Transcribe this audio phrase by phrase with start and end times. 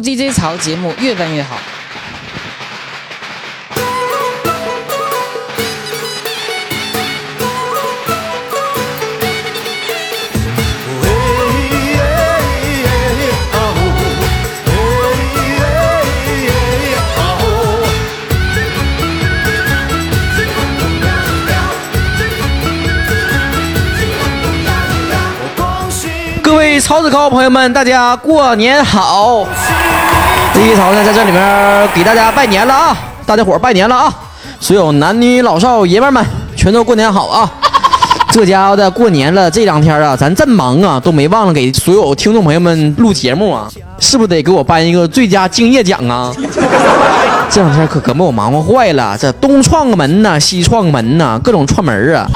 [0.00, 1.56] DJ 潮节目越办越好。
[26.42, 29.46] 各位超子高朋友们，大家过年好！
[30.56, 32.96] 第一潮呢，在这里面给大家拜年了啊！
[33.26, 34.14] 大家伙拜年了啊！
[34.58, 36.24] 所有男女老少爷们们，
[36.56, 37.52] 全都过年好啊！
[38.32, 43.68] 这家伙的过年了，这两天啊，咱真忙啊，都没忘了给所有听众朋友们录节目啊，
[44.00, 46.32] 是不是得给我颁一个最佳敬业奖啊？
[47.50, 52.26] 这两天可可把我忙活坏了，这东串个门呐，西串个门呐，各种串门啊！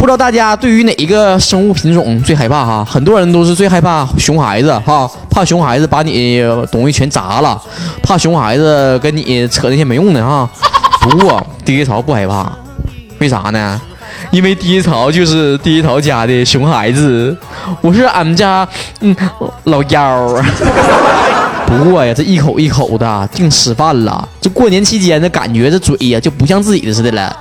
[0.00, 2.82] 不知道大家对于哪一个生物品种最害怕哈？
[2.82, 6.42] 很多人都是最害怕熊孩子哈，怕熊孩子把你
[6.72, 7.62] 东西全砸了，
[8.02, 10.48] 怕熊孩子跟你扯那些没用的哈。
[11.02, 12.50] 不过第一潮不害怕，
[13.18, 13.78] 为啥呢？
[14.30, 17.36] 因为第一潮就是第一潮家的熊孩子，
[17.82, 18.66] 我是俺们家
[19.00, 19.14] 嗯
[19.64, 20.42] 老幺儿。
[21.66, 27.36] 不过呀，这一口一口的净吃饭了，这过年期间的感觉，这嘴呀就不像自己的似的了。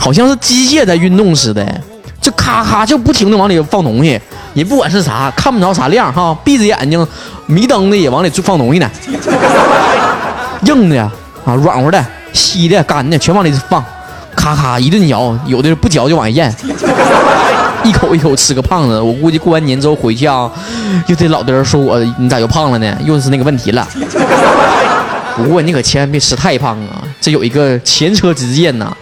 [0.00, 1.62] 好像是机械在运动似的，
[2.22, 4.18] 就咔咔就不停的往里放东西，
[4.54, 7.06] 也不管是啥，看不着啥亮哈，闭着眼睛，
[7.44, 8.90] 迷瞪的也往里放东西呢，
[10.64, 10.98] 硬的
[11.44, 13.84] 啊，软和的、稀的、干的全往里放，
[14.34, 16.56] 咔咔一顿嚼，有的不嚼就往下咽，
[17.84, 18.98] 一口一口吃个胖子。
[18.98, 20.50] 我估计过完年之后回去啊，
[21.08, 22.96] 又得老多人说我你咋又胖了呢？
[23.04, 23.86] 又是那个问题了。
[25.36, 28.96] 不过你可千万别吃太胖啊，这有一个前车之鉴呐。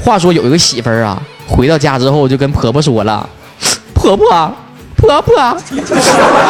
[0.00, 3.28] 话说有一个媳妇儿啊，回到家之后就跟婆婆说了
[3.92, 4.26] ：“婆婆，
[4.96, 5.56] 婆婆，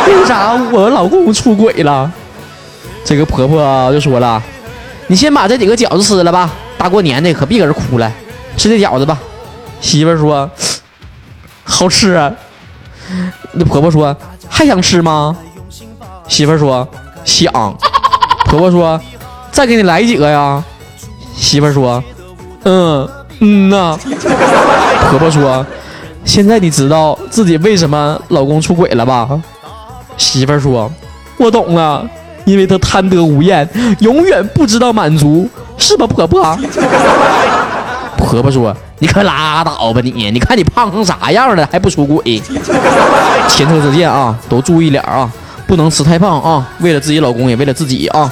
[0.07, 2.11] 为啥我老公出轨了？”
[3.05, 4.41] 这个婆婆就说了
[5.09, 8.13] ：“你先把这几个饺子吃了吧，大过年的可别搁这哭了，
[8.57, 9.19] 吃这饺子吧。”
[9.81, 10.49] 媳妇儿说
[11.65, 12.31] ：“好吃啊。”
[13.53, 14.15] 那婆婆说
[14.49, 15.37] ：“还想吃吗？”
[16.29, 16.87] 媳妇儿说
[17.25, 17.51] ：“想。”
[18.45, 19.01] 婆婆说
[19.51, 20.63] ：“再给你来几个呀？”
[21.35, 22.05] 媳妇儿说
[22.65, 23.09] ：“嗯。”
[23.41, 23.97] 嗯呐，
[25.11, 25.65] 婆婆说
[26.25, 29.29] ：“现在你知道自己为什么老公出轨了吧？”
[30.17, 30.91] 媳妇儿说
[31.39, 32.05] ：“我懂了，
[32.45, 33.69] 因为他贪得无厌，
[34.01, 36.59] 永远不知道满足，是吧，婆婆？”
[38.19, 40.31] 婆婆说：“你可拉倒吧你！
[40.33, 42.43] 你看你胖成啥样了，还不出轨？
[43.49, 45.31] 前车之鉴啊，都注意点啊，
[45.67, 48.31] 不能吃太胖啊，为了自己老公，也为了自己啊。”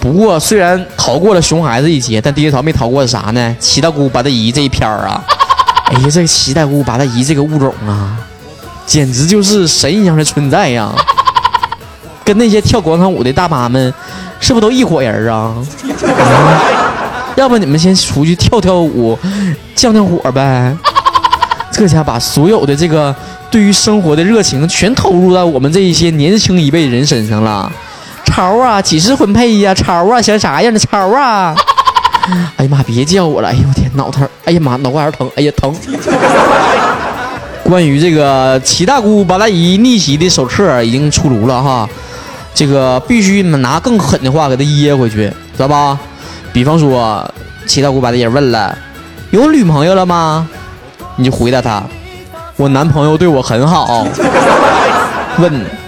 [0.00, 3.56] 不过，虽然逃过了熊孩子一劫，但第一逃没逃过啥呢？
[3.60, 5.22] 七大姑八大姨这一片儿啊！
[5.92, 8.16] 哎呀，这个七大姑八大姨这个物种啊，
[8.86, 10.90] 简直就是神一样的存在呀！
[12.24, 13.92] 跟那些跳广场舞的大妈们，
[14.40, 15.54] 是不是都一伙人啊？
[17.36, 19.18] 要不你们先出去跳跳舞，
[19.74, 20.74] 降降火呗？
[21.70, 23.14] 这下把所有的这个
[23.50, 27.70] 对于生活的热情全投入到我们这一些年轻一辈人身上了。
[28.30, 29.74] 超啊，几时婚配呀？
[29.74, 31.54] 超啊，想啥样的超啊？
[32.56, 33.48] 哎呀妈，别叫我了！
[33.48, 34.26] 哎呦我天，脑疼！
[34.44, 35.28] 哎呀妈，脑瓜儿疼！
[35.34, 35.74] 哎呀疼！
[37.64, 41.88] 关于这个七大姑八大姨逆袭的手册已经出炉了哈，
[42.54, 45.26] 这个必须拿更狠的话给他噎回去，
[45.56, 45.98] 知道吧？
[46.52, 47.28] 比方说，
[47.66, 48.76] 七大姑八大姨问了，
[49.30, 50.48] 有女朋友了吗？
[51.16, 51.82] 你就回答他，
[52.56, 54.06] 我男朋友对我很好。
[55.38, 55.80] 问。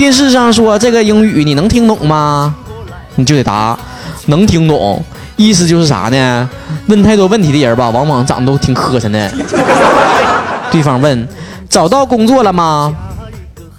[0.00, 2.54] 电视上说这个英语你能听懂吗？
[3.16, 3.78] 你就得答，
[4.28, 5.04] 能听懂。
[5.36, 6.48] 意思就是啥呢？
[6.86, 9.30] 问太多问题的人吧，往往长得都挺磕碜的。
[10.70, 11.28] 对方问，
[11.68, 12.96] 找到工作了吗？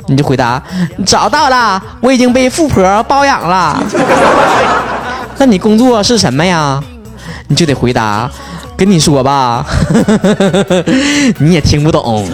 [0.06, 0.62] 你就回答，
[1.08, 3.82] 找到了，我已经被富婆包养了。
[5.40, 6.80] 那你工作是什么呀？
[7.48, 8.30] 你就得回答，
[8.78, 9.66] 跟你说吧，
[11.42, 12.30] 你也听不懂。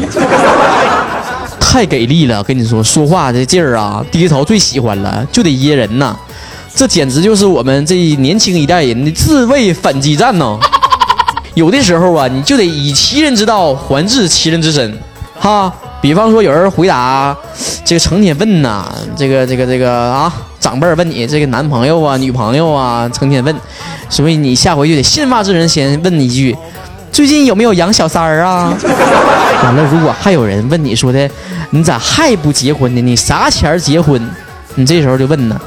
[1.77, 6.17] 太给力了，跟你说说话这劲儿啊，低着头最喜欢了，就得噎人呐。
[6.73, 10.59] 这简直就是我们这年轻一代人的自卫反击战呢。
[11.53, 14.97] 有的时候啊，你就得以其人之道还治其人之身，
[15.39, 15.71] 哈。
[16.01, 17.35] 比方说有人回答
[17.85, 23.55] 这个成天问呐，这个这个这个啊，长辈问你这个男朋友啊、女朋友啊，成天问，
[24.09, 26.57] 所以你下回就得先发制人，先问一句。
[27.11, 28.73] 最近有没有养小三儿啊？
[29.63, 31.29] 完了，如果还有人问你说的，
[31.71, 33.01] 你咋还不结婚呢？
[33.01, 34.21] 你啥前结婚？
[34.75, 35.59] 你这时候就问呢，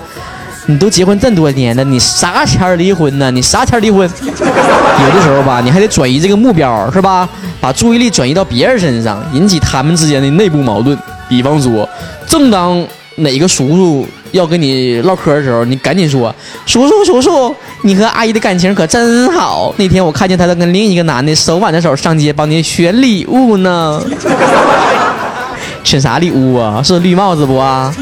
[0.66, 3.30] 你都结婚这么多年了，你啥前离婚呢？
[3.32, 4.08] 你啥前离婚？
[4.22, 7.28] 有的时候吧，你还得转移这个目标，是吧？
[7.60, 10.96] 把注意力转移到别人身上，引起他们之间的内部矛盾。
[11.28, 11.88] 比方说，
[12.26, 12.84] 正当
[13.20, 16.34] 哪个叔叔要跟你唠嗑的时候，你赶紧说
[16.66, 19.74] ：“叔叔，叔叔，你和阿姨的感情可真好。
[19.76, 24.02] 那天我看见他在跟另一个男的手挽着手上街帮你选礼物呢。
[25.82, 26.82] 选啥礼物啊？
[26.82, 27.92] 是绿帽子不啊？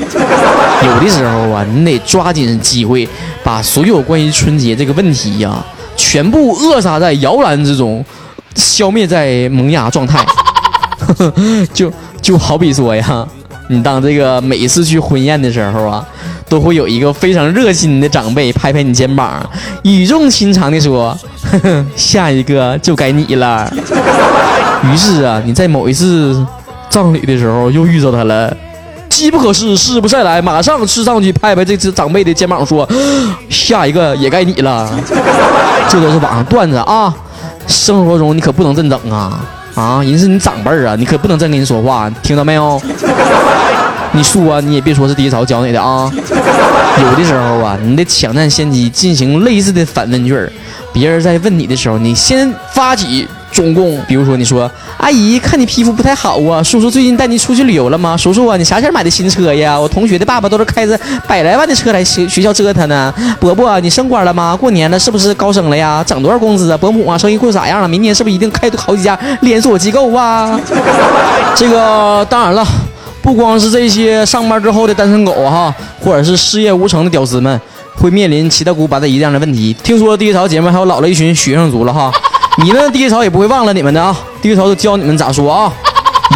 [0.85, 3.09] 有的时候啊，你得抓紧机会，
[3.43, 5.65] 把所有关于春节这个问题呀，
[5.97, 8.05] 全部扼杀在摇篮之中，
[8.55, 10.25] 消灭在萌芽状态。
[11.73, 11.91] 就
[12.21, 13.27] 就好比说呀。”
[13.69, 16.05] 你当这个每次去婚宴的时候啊，
[16.49, 19.49] 都会有一个非常热心的长辈拍拍你肩膀，
[19.83, 23.71] 语重心长地说：“呵呵，下一个就该你了。”
[24.91, 26.47] 于是啊，你在某一次
[26.89, 28.57] 葬礼的时候又遇到他了，
[29.11, 32.89] 机不可失，失不再来，马上吃上去拍拍这只长辈的肩膀说
[33.51, 34.91] ：“下一个也该你了。”
[35.91, 37.15] 这都是网上段子啊，
[37.67, 39.41] 生活中你可不能这么整啊。
[39.79, 42.83] 啊，人是你长辈儿啊，你可不能这样跟人说话，听到没有？
[44.13, 46.11] 你说啊，你也别说是第一曹教你的啊。
[47.01, 50.51] 有的时候啊，你得抢占先机，进行类似的反问句儿。
[50.93, 53.27] 别人在问你的时候，你先发起。
[53.51, 58.15] 中共，比如说你说，阿姨看你皮肤不太好啊，叔叔最近带你出去旅游了吗？
[58.15, 59.79] 叔叔啊，你啥时候买的新车呀？
[59.81, 63.13] 我同学的爸爸都是开着百来万的车来学学校折腾呢。
[63.41, 64.55] 伯伯，你升官了吗？
[64.55, 66.05] 过年了是不是高升了呀？
[66.07, 66.77] 涨多少工资啊？
[66.77, 67.89] 伯母啊，生意过咋样了？
[67.89, 70.61] 明年是不是一定开好几家连锁机构啊？
[71.57, 72.67] 这个当然了，
[73.29, 77.61] 不光是这些上班之后的单身狗哈，或者是事业无成的屌丝们，
[77.95, 79.77] 会面临七大姑八大姨这样的问题。
[79.83, 82.11] 听说第一潮姐妹还有老了一群学生族了哈。
[82.65, 85.71] 你们第一潮也不会忘了你们的啊，第一潮都教你们咋说啊。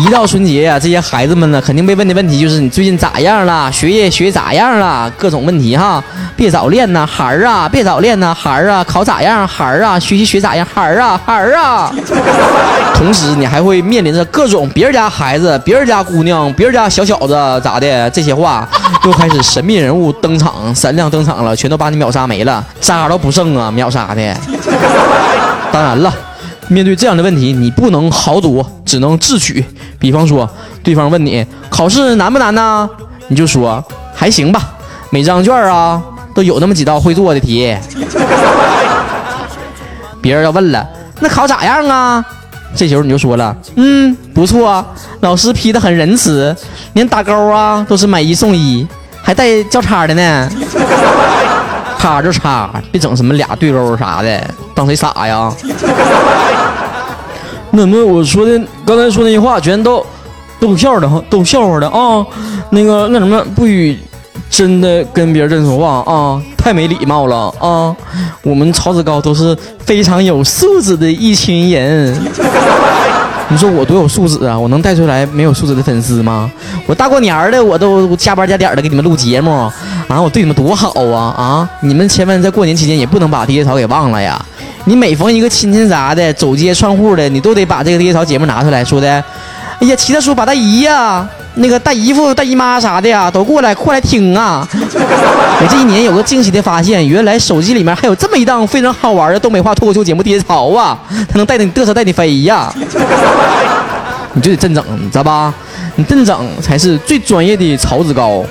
[0.02, 3.70] 一到春节呀，这些孩子们呢，肯定被问的问题就是你最近咋样了？
[3.70, 5.08] 学业学咋样了？
[5.16, 6.02] 各种问题哈。
[6.34, 7.68] 别早恋呐，孩儿啊！
[7.68, 8.82] 别早恋呐，孩儿啊！
[8.82, 9.96] 考咋样，孩儿啊？
[10.00, 11.20] 学习学咋样，孩儿啊？
[11.24, 11.92] 孩儿啊！
[12.96, 18.68] 同时，你还会面临着各种别人家孩子、别人家姑娘、别人家小小子咋的这些话，
[19.04, 24.36] 又开始神秘人物登场，闪亮登场了，全都把你秒杀没了，渣都不剩啊，秒杀的。
[25.70, 26.12] 当然了，
[26.68, 29.64] 面对这样的问题，你不能豪赌，只能智取。
[29.98, 30.48] 比方说，
[30.82, 32.88] 对方问你考试难不难呢？
[33.28, 33.82] 你就说
[34.14, 34.72] 还行吧，
[35.10, 36.02] 每张卷啊
[36.34, 37.76] 都有那么几道会做的题。
[40.20, 40.88] 别人要问了，
[41.20, 42.24] 那考咋样啊？
[42.74, 44.84] 这时候你就说了，嗯，不错，
[45.20, 46.56] 老师批的很仁慈，
[46.94, 48.86] 连打勾啊都是买一送一，
[49.22, 50.50] 还带交叉的呢。
[52.02, 55.52] 叉就叉，别整什么俩对勾啥的，当谁傻呀？
[57.70, 60.04] 那那我说的刚才说那些话全都
[60.58, 62.26] 逗笑的哈，逗笑话的啊。
[62.70, 63.96] 那个那什么，不许
[64.50, 67.94] 真的跟别人这么说话啊，太没礼貌了啊。
[68.42, 69.56] 我们曹子高都是
[69.86, 72.20] 非常有素质的一群人。
[73.48, 74.58] 你说我多有素质啊！
[74.58, 76.50] 我能带出来没有素质的粉丝吗？
[76.86, 79.70] 我大过年的我都加班加点的给你们录节目
[80.12, 80.20] 啊！
[80.20, 81.34] 我对你们多好啊！
[81.36, 81.68] 啊！
[81.80, 84.40] 你们千万在过年期间也不能把第一草给忘了呀！
[84.84, 89.08] 你每逢一个亲戚啥的走街串户的，你都得把这个第一草节目拿出来说的。
[89.80, 91.26] 哎呀，齐大叔、把大姨呀！
[91.54, 94.66] 那个大姨夫、大姨妈啥的呀，都过来过来听啊！
[94.74, 100.98] 我这一年有个惊喜的发现，原来手机里面还有这么一档非常好玩的东北话脱口秀节目《爹潮》啊，
[101.28, 102.72] 它能带着你嘚瑟带你飞呀！
[104.34, 105.52] 你就得真整，你知道吧？
[105.96, 108.42] 你真整才是最专业的曹子高。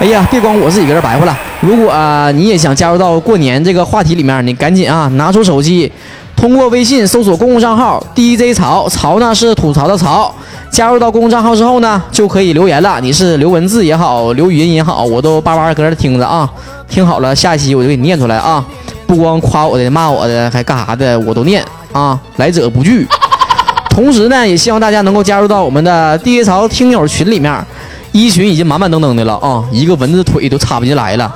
[0.00, 1.36] 哎呀，别光我自己搁这白活了。
[1.60, 1.94] 如果
[2.32, 5.90] 你也想加入到过年这个话题里面，你赶紧啊，拿出手机，
[6.36, 10.34] 通过微信搜索公共账号 DJ 曹，曹呢是吐槽的曹。
[10.70, 13.00] 加入到公共账号之后呢，就可以留言了。
[13.00, 16.50] 你是留文字也好，留语音也好，我都巴巴搁这听着啊。
[16.88, 18.62] 听好了，下一期我就给你念出来啊。
[19.06, 22.18] 不光夸我的、骂我的，还干啥的，我都念啊。
[22.36, 23.06] 来者不拒。
[23.88, 27.64] 同时呢，也希望大家能够加入到我们的第一槽听友群里面。
[28.14, 31.34] 一群已经满满登登的了啊，一个蚊子腿都插不进来了。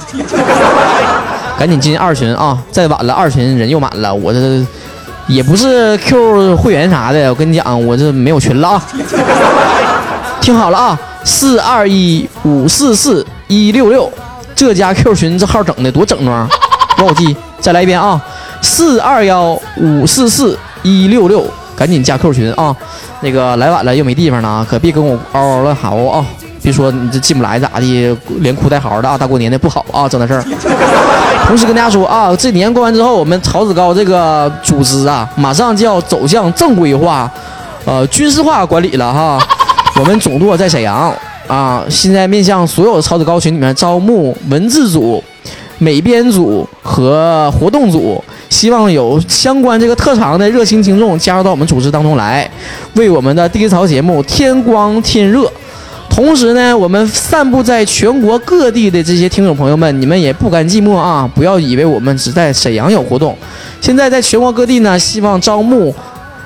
[1.59, 2.57] 赶紧进二群啊！
[2.71, 4.15] 再晚了，二群人又满了。
[4.15, 4.65] 我这。
[5.27, 8.83] 也不是 Q 会员啥的，我跟你讲，我这没有群了啊。
[10.41, 14.11] 听好了啊，四二一五四四一六六，
[14.55, 16.49] 这家 Q 群这号整的多整装，
[16.97, 17.37] 不好记。
[17.61, 18.19] 再来一遍啊，
[18.63, 21.45] 四二幺五四四一六六，
[21.77, 22.75] 赶紧加 Q 群啊。
[23.21, 26.25] 那个来晚了又没地方了啊，可别跟我嗷嗷乱嚎啊。
[26.63, 29.17] 别说你这进不来咋的，连哭带嚎的啊！
[29.17, 30.45] 大过年的不好啊，整那事儿。
[31.47, 37.31] 同时跟大家说啊，这年过完之后，我们曹子高这个组织啊，马上就要走向正规化，
[37.85, 39.39] 呃，军事化管理了哈。
[39.99, 41.15] 我们总舵在沈阳
[41.47, 45.23] 啊，现在面向所有曹子高群里面招募文字组、
[45.79, 52.49] 美编组和活动组，希望有相关这个特长的热心听众加入到我们组织当中来，
[52.95, 55.51] 为我们的第一槽节目添光添热。
[56.09, 61.31] 同时呢，我们散布在全国各地的这些听众朋友们，你们也不甘寂寞啊！
[61.33, 63.37] 不要以为我们只在沈阳有活动，
[63.81, 65.95] 现在在全国各地呢，希望招募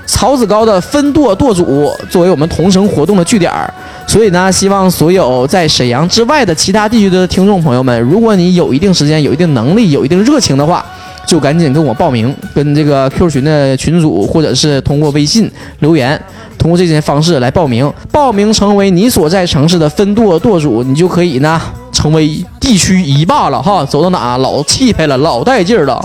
[0.05, 3.73] 曹子高的分舵舵主作为我们同城活动的据点儿。
[4.07, 10.85] 所以呢，希望所有在沈阳之外的其他地区的听众朋友们，如果你有一定时间、有一定能力、有一定热情的话，
[11.27, 15.51] 就赶紧跟我报名，跟这个 Q 群的群主，或者是通过微信
[15.81, 16.21] 留言，
[16.59, 17.91] 通过这些方式来报名。
[18.11, 21.61] 报名成为你所在城市的分舵舵主，你就可以呢
[21.93, 26.05] 成为地区一霸了哈，走到哪老气派了，老带劲儿了，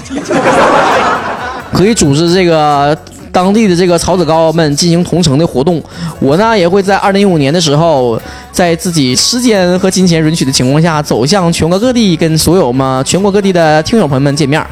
[1.73, 2.97] 可以组织这个。
[3.29, 5.79] 当地的这个草籽糕们进行同城的活动，
[6.19, 8.19] 我呢也会在二零一五年的时候，
[8.51, 14.65] 在自己时间和金钱允许的情况下，走向全国各地，跟所有嘛全国各地的听友朋友们见面。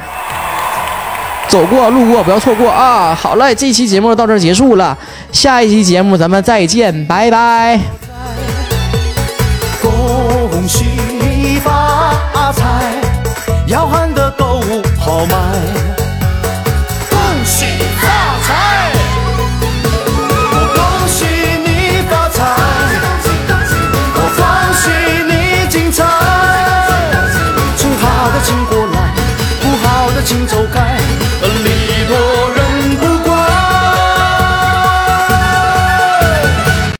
[1.48, 3.14] 走过路过不要错过啊！
[3.14, 4.96] 好嘞，这期节目到这儿结束了，
[5.32, 7.80] 下一期节目咱们再见，拜拜。
[9.80, 12.62] 恭喜发财，
[13.66, 15.95] 要喊的购物好买。